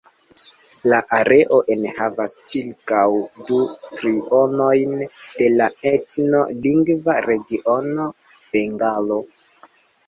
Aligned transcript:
La 0.91 0.99
areo 1.17 1.59
enhavas 1.75 2.33
ĉirkaŭ 2.53 3.03
du 3.51 3.59
trionojn 4.01 4.97
de 5.05 5.51
la 5.61 5.69
etno-lingva 5.93 7.21
regiono 7.31 8.13
Bengalo. 8.35 9.23